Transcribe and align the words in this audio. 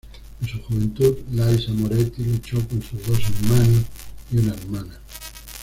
En 0.41 0.47
su 0.47 0.59
juventud, 0.63 1.15
Lisa 1.29 1.71
Moretti 1.73 2.23
luchó 2.25 2.57
con 2.67 2.81
sus 2.81 3.05
dos 3.05 3.19
hermanos 3.23 3.85
y 4.31 4.37
una 4.39 4.53
hermana. 4.55 4.99